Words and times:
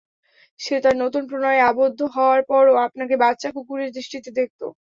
সে 0.59 0.75
তার 0.83 0.95
নতুন 1.03 1.23
প্রণয়ে 1.29 1.65
আবদ্ধ 1.69 1.99
হওয়ার 2.13 2.41
পরও 2.49 2.75
আপনাকে 2.85 3.15
বাচ্চা 3.23 3.49
কুকুরের 3.55 3.89
দৃষ্টিতে 3.95 4.29
দেখত। 4.39 4.61